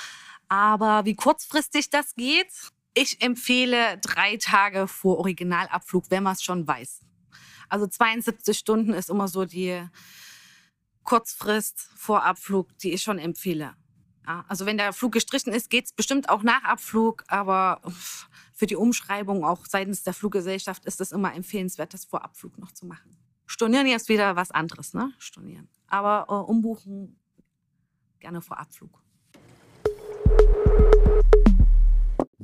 [0.48, 2.48] Aber wie kurzfristig das geht,
[2.96, 7.02] ich empfehle drei Tage vor Originalabflug, wenn man es schon weiß.
[7.68, 9.86] Also 72 Stunden ist immer so die
[11.04, 13.74] Kurzfrist vor Abflug, die ich schon empfehle.
[14.26, 17.82] Ja, also wenn der Flug gestrichen ist, geht es bestimmt auch nach Abflug, aber
[18.54, 22.72] für die Umschreibung auch seitens der Fluggesellschaft ist es immer empfehlenswert, das vor Abflug noch
[22.72, 23.14] zu machen.
[23.44, 25.12] Stornieren ist wieder was anderes, ne?
[25.18, 25.68] Stornieren.
[25.86, 27.20] Aber äh, umbuchen
[28.18, 29.02] gerne vor Abflug.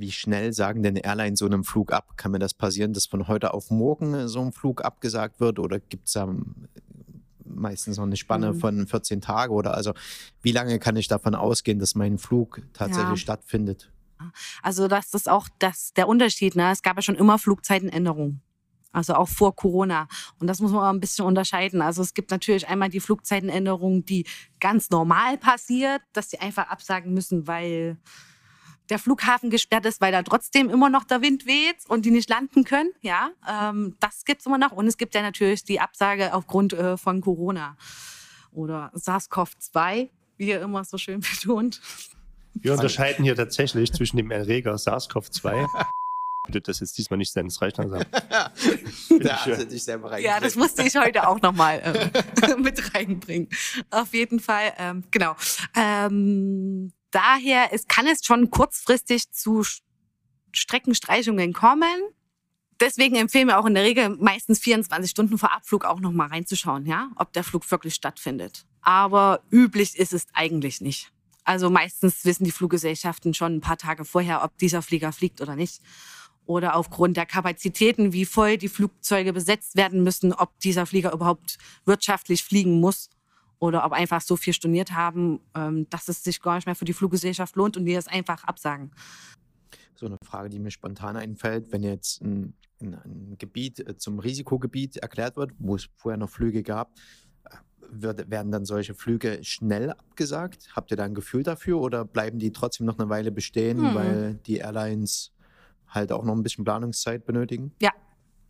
[0.02, 2.16] Wie schnell sagen denn Airlines so einem Flug ab?
[2.16, 5.60] Kann mir das passieren, dass von heute auf morgen äh, so ein Flug abgesagt wird?
[5.60, 6.66] Oder gibt es da ähm,
[7.44, 8.58] meistens noch eine Spanne Mhm.
[8.58, 9.54] von 14 Tagen?
[9.54, 9.94] Oder also
[10.42, 13.22] wie lange kann ich davon ausgehen, dass mein Flug tatsächlich Ja.
[13.22, 13.92] stattfindet?
[14.60, 16.56] Also das ist auch das, der Unterschied.
[16.56, 16.72] Ne?
[16.72, 18.42] Es gab ja schon immer Flugzeitenänderungen.
[18.90, 20.08] Also auch vor Corona.
[20.40, 21.80] Und das muss man auch ein bisschen unterscheiden.
[21.80, 24.26] Also es gibt natürlich einmal die Flugzeitenänderung, die
[24.58, 27.98] ganz normal passiert, dass sie einfach absagen müssen, weil
[28.92, 32.28] der Flughafen gesperrt ist, weil da trotzdem immer noch der Wind weht und die nicht
[32.28, 32.90] landen können.
[33.00, 34.72] Ja, ähm, das gibt's immer noch.
[34.72, 37.78] Und es gibt ja natürlich die Absage aufgrund äh, von Corona
[38.52, 41.81] oder SARS-CoV-2, wie ihr immer so schön betont.
[42.52, 45.66] Wir unterscheiden hier tatsächlich zwischen dem Erreger SARS-CoV-2.
[46.46, 48.02] Bitte das jetzt diesmal nicht sein, das reicht langsam.
[48.11, 51.81] Da hast du dich selber Ja, das musste ich heute auch nochmal
[52.42, 53.48] ähm, mit reinbringen.
[53.90, 55.35] Auf jeden Fall, ähm, genau.
[55.76, 59.64] Ähm, daher es kann es schon kurzfristig zu
[60.53, 62.03] Streckenstreichungen kommen.
[62.81, 66.85] Deswegen empfehlen wir auch in der Regel meistens 24 Stunden vor Abflug auch nochmal reinzuschauen,
[66.85, 68.66] ja, ob der Flug wirklich stattfindet.
[68.81, 71.12] Aber üblich ist es eigentlich nicht.
[71.44, 75.55] Also meistens wissen die Fluggesellschaften schon ein paar Tage vorher, ob dieser Flieger fliegt oder
[75.55, 75.81] nicht
[76.44, 81.59] oder aufgrund der Kapazitäten, wie voll die Flugzeuge besetzt werden müssen, ob dieser Flieger überhaupt
[81.85, 83.11] wirtschaftlich fliegen muss
[83.62, 86.85] oder ob einfach so viel storniert haben, ähm, dass es sich gar nicht mehr für
[86.85, 88.90] die Fluggesellschaft lohnt und die es einfach absagen.
[89.94, 94.18] So eine Frage, die mir spontan einfällt, wenn jetzt ein, ein, ein Gebiet äh, zum
[94.18, 96.90] Risikogebiet erklärt wird, wo es vorher noch Flüge gab,
[97.44, 97.57] äh,
[97.88, 100.70] wird, werden dann solche Flüge schnell abgesagt?
[100.75, 103.94] Habt ihr da ein Gefühl dafür oder bleiben die trotzdem noch eine Weile bestehen, Hm.
[103.94, 105.33] weil die Airlines
[105.87, 107.70] halt auch noch ein bisschen Planungszeit benötigen?
[107.81, 107.92] Ja.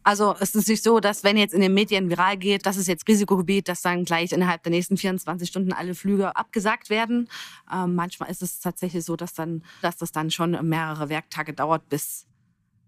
[0.05, 2.89] Also es ist nicht so, dass wenn jetzt in den Medien viral geht, das ist
[2.89, 7.29] jetzt Risikogebiet, dass dann gleich innerhalb der nächsten 24 Stunden alle Flüge abgesagt werden.
[7.73, 11.89] Ähm, manchmal ist es tatsächlich so, dass dann, dass das dann schon mehrere Werktage dauert,
[11.89, 12.27] bis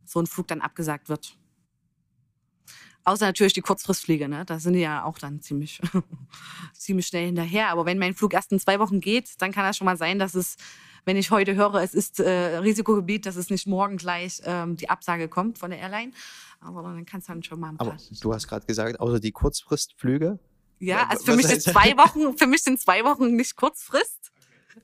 [0.05, 1.37] so ein Flug dann abgesagt wird.
[3.05, 4.45] Außer natürlich die Kurzfristfliege, ne?
[4.47, 5.81] Da sind die ja auch dann ziemlich,
[6.73, 7.69] ziemlich schnell hinterher.
[7.69, 10.19] Aber wenn mein Flug erst in zwei Wochen geht, dann kann das schon mal sein,
[10.19, 10.57] dass es,
[11.05, 14.89] wenn ich heute höre, es ist äh, Risikogebiet, dass es nicht morgen gleich ähm, die
[14.89, 16.13] Absage kommt von der Airline.
[16.65, 17.89] Aber dann kann es dann schon mal ein paar.
[17.89, 20.39] Aber du hast gerade gesagt, außer die Kurzfristflüge.
[20.81, 24.33] ja, also für mich sind zwei Wochen, für mich sind zwei Wochen nicht Kurzfrist.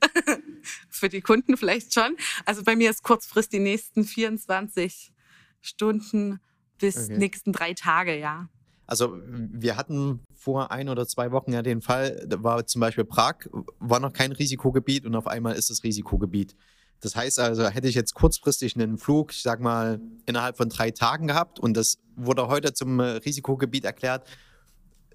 [0.89, 2.15] für die Kunden vielleicht schon.
[2.45, 5.11] Also bei mir ist Kurzfrist die nächsten 24
[5.59, 6.39] Stunden
[6.77, 7.17] bis Okay.
[7.17, 8.49] nächsten drei Tage, ja.
[8.87, 13.05] Also wir hatten vor ein oder zwei Wochen ja den Fall, da war zum Beispiel
[13.05, 13.47] Prag,
[13.79, 16.55] war noch kein Risikogebiet und auf einmal ist es Risikogebiet.
[17.01, 20.91] Das heißt also, hätte ich jetzt kurzfristig einen Flug, ich sag mal, innerhalb von drei
[20.91, 24.27] Tagen gehabt und das wurde heute zum äh, Risikogebiet erklärt,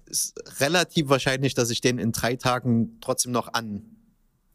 [0.05, 3.83] ist relativ wahrscheinlich, dass ich den in drei Tagen trotzdem noch an,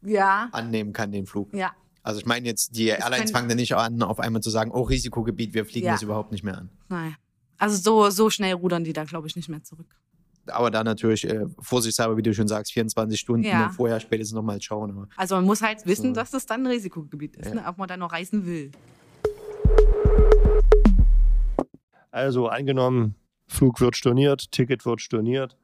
[0.03, 1.53] Ja, annehmen kann, den Flug.
[1.53, 1.71] ja.
[2.05, 4.81] Also ich meine jetzt, die Airlines fangen dann nicht an, auf einmal zu sagen, oh,
[4.81, 5.93] Risikogebiet, wir fliegen Ja.
[5.93, 6.69] das überhaupt nicht mehr an.
[6.89, 7.15] Nein.
[7.57, 9.87] Also so, so schnell rudern die da, glaube ich, nicht mehr zurück.
[10.47, 13.69] Aber da natürlich äh, vorsichtshalber, wie du schon sagst, 24 Stunden Ja.
[13.69, 14.91] vorher spätestens nochmal schauen.
[14.91, 16.13] Aber Also man muss halt wissen, So.
[16.13, 17.55] dass es dann ein Risikogebiet ist, Ja.
[17.55, 17.63] ne?
[17.67, 18.71] ob man da noch reisen will.
[22.11, 23.15] Also angenommen,
[23.47, 25.57] Flug wird storniert, Ticket wird storniert.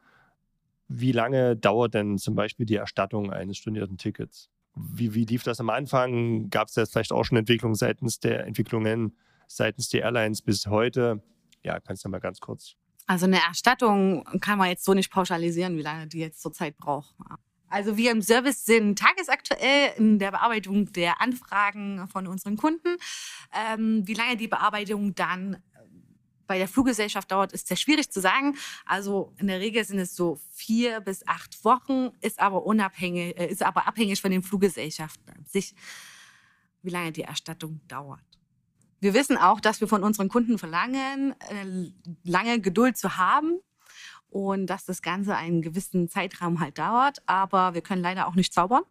[0.88, 4.50] Wie lange dauert denn zum Beispiel die Erstattung eines stornierten Tickets?
[4.76, 6.50] Wie, wie lief das am Anfang?
[6.50, 9.16] Gab es da vielleicht auch schon Entwicklungen seitens der Entwicklungen
[9.48, 11.22] seitens der Airlines bis heute?
[11.64, 12.76] Ja, kannst du mal ganz kurz.
[13.10, 17.16] Also eine Erstattung kann man jetzt so nicht pauschalisieren, wie lange die jetzt zurzeit braucht.
[17.68, 22.98] Also wir im Service sind tagesaktuell in der Bearbeitung der Anfragen von unseren Kunden.
[23.52, 25.58] Ähm, wie lange die Bearbeitung dann
[26.46, 28.56] bei der Fluggesellschaft dauert, ist sehr schwierig zu sagen.
[28.86, 33.48] Also in der Regel sind es so vier bis acht Wochen, ist aber unabhängig, äh,
[33.48, 35.74] ist aber abhängig von den Fluggesellschaften an sich,
[36.84, 38.29] wie lange die Erstattung dauert.
[39.00, 41.92] Wir wissen auch, dass wir von unseren Kunden verlangen, äh,
[42.24, 43.60] lange Geduld zu haben
[44.30, 47.20] und dass das Ganze einen gewissen Zeitraum halt dauert.
[47.26, 48.84] Aber wir können leider auch nicht zaubern.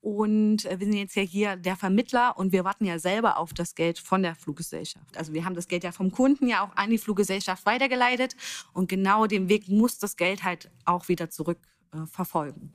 [0.00, 3.54] Und äh, wir sind jetzt ja hier der Vermittler und wir warten ja selber auf
[3.54, 5.16] das Geld von der Fluggesellschaft.
[5.16, 8.36] Also wir haben das Geld ja vom Kunden ja auch an die Fluggesellschaft weitergeleitet
[8.74, 11.58] und genau den Weg muss das Geld halt auch wieder zurück
[11.94, 12.72] äh, verfolgen.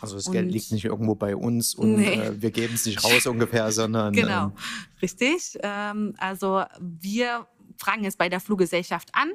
[0.00, 2.14] Also das Und- Geld liegt nicht irgendwo bei uns und Nee.
[2.14, 4.52] äh, wir geben es nicht raus ungefähr, sondern Genau, ähm,
[5.00, 5.58] richtig.
[5.62, 7.46] Ähm, also wir
[7.78, 9.32] fragen jetzt bei der Fluggesellschaft an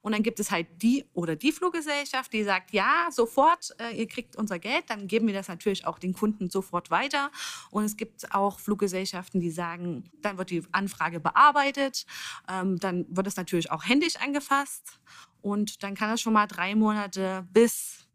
[0.00, 4.06] und dann gibt es halt die oder die Fluggesellschaft, die sagt, ja, sofort, äh, ihr
[4.06, 7.30] kriegt unser Geld, dann geben wir das natürlich auch den Kunden sofort weiter.
[7.70, 12.06] Und es gibt auch Fluggesellschaften, die sagen, dann wird die Anfrage bearbeitet,
[12.48, 14.98] ähm, dann wird es natürlich auch händisch angefasst
[15.42, 18.06] und dann kann es schon mal drei Monate bis,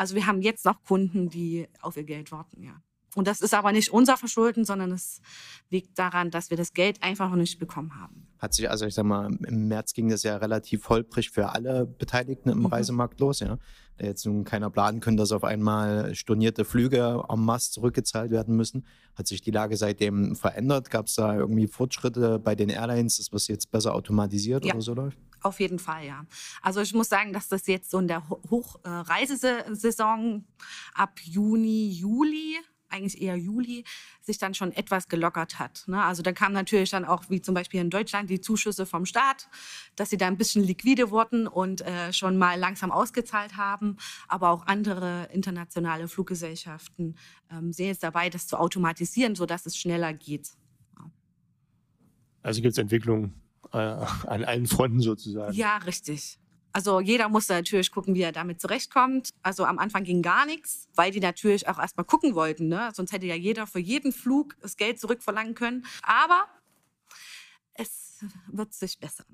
[0.00, 2.72] also wir haben jetzt noch Kunden, die auf ihr Geld warten, ja.
[3.16, 5.20] Und das ist aber nicht unser Verschulden, sondern es
[5.68, 8.26] liegt daran, dass wir das Geld einfach noch nicht bekommen haben.
[8.38, 11.84] hat sich, also ich sag mal, im März ging das ja relativ holprig für alle
[11.84, 12.66] Beteiligten im Mhm.
[12.66, 13.58] Reisemarkt los, ja.
[13.98, 18.56] Da jetzt nun keiner planen können, dass auf einmal stornierte Flüge en masse zurückgezahlt werden
[18.56, 18.86] müssen.
[19.14, 20.88] Hat sich die Lage seitdem verändert?
[20.88, 24.72] Gab es da irgendwie Fortschritte bei den Airlines, dass was jetzt besser automatisiert Ja.
[24.72, 25.18] oder so läuft?
[25.42, 26.26] Auf jeden Fall, ja.
[26.60, 30.44] Also ich muss sagen, dass das jetzt so in der Hochreisesaison
[30.94, 32.58] ab Juni, Juli,
[32.90, 33.84] eigentlich eher Juli,
[34.20, 35.84] sich dann schon etwas gelockert hat.
[35.86, 36.02] Ne?
[36.02, 39.48] Also da kamen natürlich dann auch, wie zum Beispiel in Deutschland, die Zuschüsse vom Staat,
[39.96, 43.96] dass sie da ein bisschen liquide wurden und äh, schon mal langsam ausgezahlt haben.
[44.28, 47.16] Aber auch andere internationale Fluggesellschaften
[47.50, 50.50] ähm, sind jetzt dabei, das zu automatisieren, sodass es schneller geht.
[52.42, 53.34] Also gibt es Entwicklungen
[53.72, 55.54] äh, an allen Fronten sozusagen.
[55.54, 56.38] Ja, richtig.
[56.72, 59.30] Also jeder musste natürlich gucken, wie er damit zurechtkommt.
[59.42, 62.68] Also am Anfang ging gar nichts, weil die natürlich auch erstmal gucken wollten.
[62.68, 62.90] Ne?
[62.94, 65.84] Sonst hätte ja jeder für jeden Flug das Geld zurückverlangen können.
[66.02, 66.46] Aber
[67.74, 69.26] es wird sich bessern.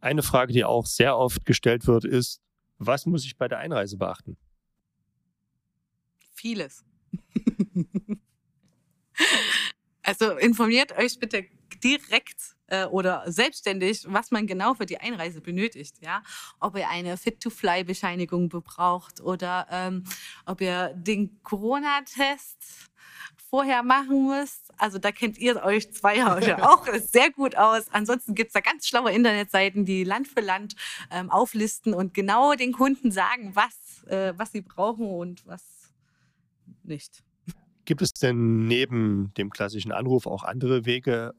[0.00, 2.40] Eine Frage, die auch sehr oft gestellt wird, ist,
[2.78, 4.36] was muss ich bei der Einreise beachten?
[6.32, 6.84] Vieles.
[10.06, 11.44] also informiert euch bitte
[11.82, 15.96] direkt äh, oder selbstständig, was man genau für die Einreise benötigt.
[16.00, 16.22] Ja?
[16.60, 20.04] Ob ihr eine Fit-to-Fly-Bescheinigung braucht oder ähm,
[20.44, 22.90] ob ihr den Corona-Test
[23.50, 24.72] vorher machen müsst.
[24.76, 27.88] Also da kennt ihr euch zwei ja auch sehr gut aus.
[27.90, 30.74] Ansonsten gibt es da ganz schlaue Internetseiten, die Land für Land
[31.10, 35.62] ähm, auflisten und genau den Kunden sagen, was, äh, was sie brauchen und was
[36.82, 37.25] nicht.
[37.86, 41.34] Gibt es denn neben dem klassischen Anruf auch andere Wege,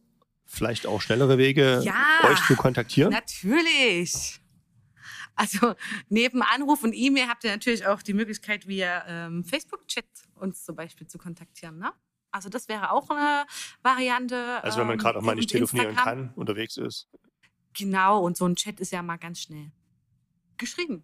[0.45, 1.93] vielleicht auch schnellere Wege, Ja.
[2.23, 3.11] euch zu kontaktieren?
[3.11, 4.39] Natürlich.
[5.35, 5.75] Also
[6.09, 10.05] neben Anruf und E-Mail habt ihr natürlich auch die Möglichkeit, via ähm, Facebook-Chat
[10.35, 11.77] uns zum Beispiel zu kontaktieren.
[11.77, 11.91] Ne?
[12.31, 13.45] Also das wäre auch eine
[13.83, 14.63] Variante.
[14.63, 16.27] Also wenn man ähm, gerade auch mal nicht telefonieren Instagram.
[16.29, 17.07] kann, unterwegs ist.
[17.77, 19.71] Genau, und so ein Chat ist ja mal ganz schnell
[20.57, 21.03] geschrieben.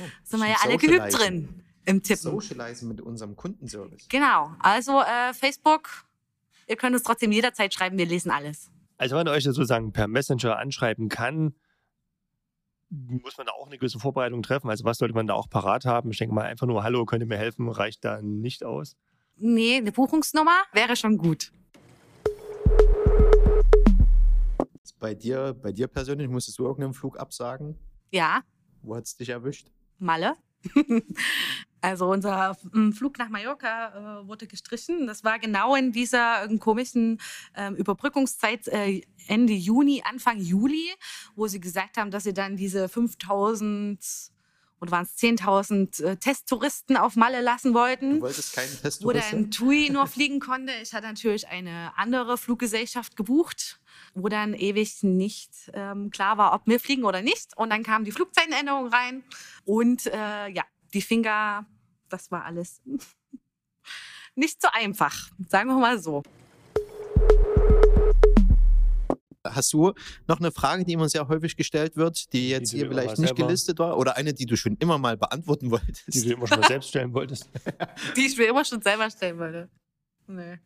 [0.00, 2.20] Oh, Sind wir ja alle geübt drin im Tippen.
[2.22, 4.08] Socializen mit unserem Kundenservice.
[4.08, 5.88] Genau, also äh, Facebook,
[6.66, 8.70] ihr könnt uns trotzdem jederzeit schreiben, wir lesen alles.
[8.98, 11.54] Also wenn man euch sozusagen per Messenger anschreiben kann,
[12.90, 14.70] muss man da auch eine gewisse Vorbereitung treffen.
[14.70, 16.10] Also was sollte man da auch parat haben?
[16.10, 18.96] Ich denke mal einfach nur, hallo, könnt ihr mir helfen, reicht da nicht aus.
[19.36, 21.52] Nee, eine Buchungsnummer wäre schon gut.
[24.98, 27.78] Bei dir, bei dir persönlich, musstest du irgendeinen Flug absagen?
[28.10, 28.40] Ja,
[28.82, 29.68] Wo hat es dich erwischt?
[29.98, 30.34] Malle.
[31.82, 32.56] Also unser
[32.96, 35.06] Flug nach Mallorca äh, wurde gestrichen.
[35.06, 37.20] Das war genau in dieser äh, komischen
[37.54, 40.88] ähm, Überbrückungszeit äh, Ende Juni, Anfang Juli,
[41.36, 44.00] wo sie gesagt haben, dass sie dann diese 5000
[44.80, 48.16] oder waren es 10.000 äh, Testtouristen auf Malle lassen wollten.
[48.16, 50.72] Du wolltest keinen Test wo dann TUI nur fliegen konnte.
[50.82, 53.80] Ich hatte natürlich eine andere Fluggesellschaft gebucht,
[54.18, 57.56] wo dann ewig nicht ähm, klar war, ob wir fliegen oder nicht.
[57.56, 59.22] Und dann kam die Flugzeitenänderung rein
[59.64, 61.66] und äh, ja, die Finger,
[62.08, 62.80] das war alles
[64.34, 66.22] nicht so einfach, sagen wir mal so.
[69.44, 69.92] Hast du
[70.26, 73.28] noch eine Frage, die immer sehr häufig gestellt wird, die jetzt du hier vielleicht nicht
[73.28, 73.96] selber- gelistet war?
[73.96, 76.12] Oder eine, die du schon immer mal beantworten wolltest?
[76.12, 77.48] Die du immer schon mal selbst stellen wolltest.
[78.16, 79.68] Die ich mir immer schon selber stellen wollte.
[80.26, 80.58] Nee.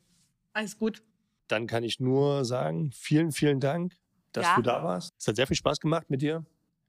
[0.55, 1.03] Alles gut.
[1.51, 3.97] Dann kann ich nur sagen, vielen, vielen Dank,
[4.33, 4.57] dass Ja.
[4.57, 5.15] du da warst.
[5.19, 6.45] Es hat sehr viel Spaß gemacht mit dir.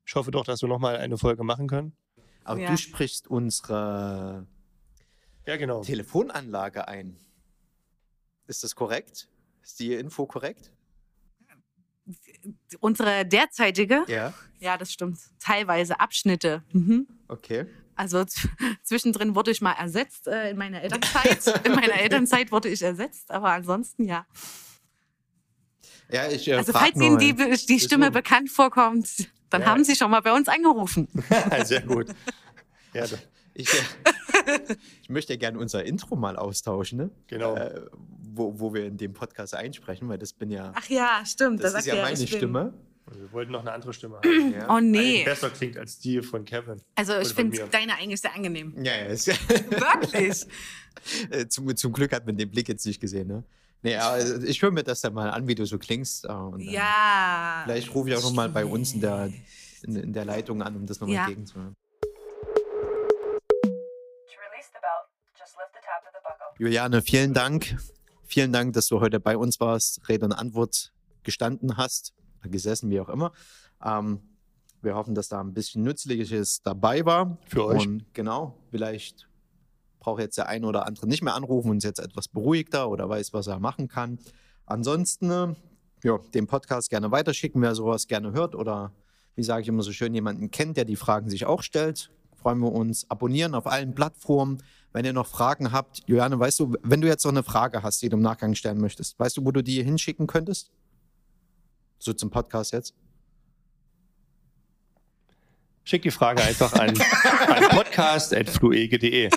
[0.06, 1.94] Ich hoffe doch, dass wir nochmal eine Folge machen können.
[2.44, 2.70] Aber Ja.
[2.70, 4.46] du sprichst unsere
[5.48, 5.82] Ja, genau.
[5.84, 7.18] Telefonanlage ein.
[8.46, 9.28] Ist das korrekt?
[9.64, 10.72] Ist die Info korrekt?
[12.80, 14.34] Unsere derzeitige, Ja.
[14.60, 16.64] ja, das stimmt, teilweise Abschnitte.
[16.74, 17.08] Mhm.
[17.28, 17.66] Okay.
[17.96, 18.24] Also
[18.84, 21.66] zwischendrin wurde ich mal ersetzt äh, in meiner Elternzeit.
[21.66, 24.26] In meiner Elternzeit wurde ich ersetzt, aber ansonsten ja.
[26.12, 28.14] Ja, ich äh, Also falls Ihnen die, die Stimme Deswegen.
[28.14, 29.68] bekannt vorkommt, dann Ja.
[29.68, 31.08] haben Sie schon mal bei uns angerufen.
[31.66, 32.08] sehr gut.
[32.94, 33.06] Ja,
[33.54, 37.12] Ich, äh, Ich möchte gerne unser Intro mal austauschen, ne?
[37.28, 37.56] Genau.
[37.56, 37.82] Äh,
[38.34, 40.72] wo, wo wir in dem Podcast einsprechen, weil das bin ja.
[40.76, 41.64] Ach ja, stimmt.
[41.64, 42.74] das da ist ja meine Stimme.
[43.14, 44.54] Wir wollten noch eine andere Stimme haben.
[44.54, 44.68] Ja.
[44.70, 45.18] Oh Eine, nee.
[45.20, 46.82] die besser klingt als die von Kevin.
[46.96, 48.74] Also ich finde deine eigentlich sehr angenehm.
[48.84, 50.46] Ja, ja, Wirklich?
[51.32, 53.44] Äh, zum, zum Glück hat man den Blick jetzt nicht gesehen, ne?
[53.82, 56.26] Nee, aber ich höre mir das dann mal an, wie du so klingst.
[56.26, 57.62] äh, Und ja.
[57.64, 59.32] Vielleicht rufe ich auch nochmal bei uns in der,
[59.84, 61.22] in, in der Leitung an, um das nochmal Ja.
[61.24, 61.76] entgegenzuhören.
[62.04, 62.10] To
[64.52, 65.08] release the belt,
[65.40, 66.54] just lift the top of the buckle.
[66.60, 67.78] Juliane, vielen Dank.
[68.26, 70.92] Vielen Dank, dass du heute bei uns warst, Rede und Antwort
[71.24, 72.14] gestanden hast,
[72.50, 73.32] gesessen, wie auch immer.
[73.84, 74.20] Ähm,
[74.82, 77.38] wir hoffen, dass da ein bisschen Nützliches dabei war.
[77.48, 77.88] Für euch.
[77.88, 79.28] Und genau, vielleicht
[80.00, 83.08] braucht jetzt der eine oder andere nicht mehr anrufen und ist jetzt etwas beruhigter oder
[83.08, 84.20] weiß, was er machen kann.
[84.66, 85.54] Ansonsten, äh,
[86.04, 88.92] ja, den Podcast gerne weiterschicken, wer sowas gerne hört oder
[89.36, 92.12] wie sage ich immer so schön, jemanden kennt, der die Fragen sich auch stellt.
[92.36, 93.10] Freuen wir uns.
[93.10, 94.64] Abonnieren auf allen Plattformen.
[94.94, 98.02] Wenn ihr noch Fragen habt, Juliane, weißt du, wenn du jetzt noch eine Frage hast,
[98.02, 100.72] die du im Nachgang stellen möchtest, weißt du, wo du die hinschicken könntest?
[102.02, 102.96] So zum Podcast jetzt?
[105.84, 106.90] Schick die Frage einfach an,
[107.48, 109.30] an podcast.fluege.de.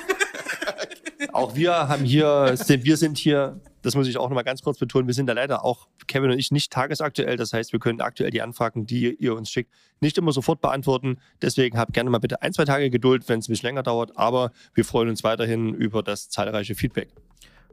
[1.34, 4.78] Auch wir haben hier, sind- wir sind hier, das muss ich auch nochmal ganz kurz
[4.78, 7.36] betonen, wir sind da leider auch, Kevin und ich, nicht tagesaktuell.
[7.36, 11.18] Das heißt, wir können aktuell die Anfragen, die ihr uns schickt, nicht immer sofort beantworten.
[11.42, 14.16] Deswegen habt gerne mal bitte ein, zwei Tage Geduld, wenn es ein bisschen länger dauert.
[14.16, 17.10] Aber wir freuen uns weiterhin über das zahlreiche Feedback.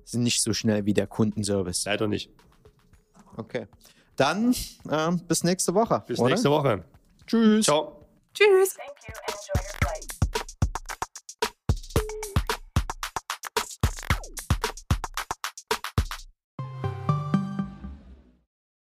[0.03, 1.85] Sind nicht so schnell wie der Kundenservice.
[1.85, 2.29] Leider nicht.
[3.37, 3.67] Okay.
[4.15, 4.55] Dann
[4.89, 6.03] ähm, bis nächste Woche.
[6.05, 6.29] Bis oder?
[6.29, 6.83] nächste Woche.
[7.25, 7.65] Tschüss.
[7.65, 8.05] Ciao.
[8.33, 8.75] Tschüss.
[8.75, 10.10] Thank you and enjoy your